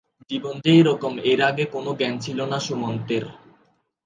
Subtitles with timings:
[0.29, 3.23] জীবন যে এরকম এর আগে কোন জ্ঞান ছিল না সুমন্তের।